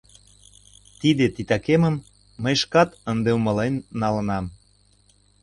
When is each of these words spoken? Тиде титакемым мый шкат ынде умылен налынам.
Тиде 0.99 1.25
титакемым 1.35 1.95
мый 2.43 2.55
шкат 2.61 2.89
ынде 3.11 3.31
умылен 3.37 3.73
налынам. 4.01 4.45